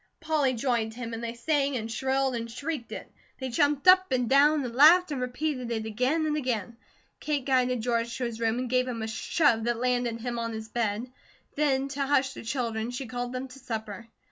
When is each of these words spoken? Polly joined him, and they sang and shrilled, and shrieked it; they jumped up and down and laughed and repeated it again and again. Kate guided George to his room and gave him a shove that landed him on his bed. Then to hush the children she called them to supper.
Polly 0.19 0.53
joined 0.53 0.95
him, 0.95 1.13
and 1.13 1.23
they 1.23 1.35
sang 1.35 1.77
and 1.77 1.87
shrilled, 1.91 2.35
and 2.35 2.49
shrieked 2.49 2.91
it; 2.91 3.11
they 3.39 3.49
jumped 3.49 3.87
up 3.87 4.11
and 4.11 4.27
down 4.27 4.65
and 4.65 4.75
laughed 4.75 5.11
and 5.11 5.21
repeated 5.21 5.69
it 5.69 5.85
again 5.85 6.25
and 6.25 6.35
again. 6.35 6.75
Kate 7.19 7.45
guided 7.45 7.81
George 7.81 8.17
to 8.17 8.23
his 8.23 8.39
room 8.39 8.57
and 8.57 8.67
gave 8.67 8.87
him 8.87 9.03
a 9.03 9.07
shove 9.07 9.65
that 9.65 9.77
landed 9.77 10.19
him 10.21 10.39
on 10.39 10.53
his 10.53 10.69
bed. 10.69 11.05
Then 11.53 11.87
to 11.89 12.07
hush 12.07 12.33
the 12.33 12.41
children 12.43 12.89
she 12.89 13.05
called 13.05 13.31
them 13.31 13.47
to 13.49 13.59
supper. 13.59 14.07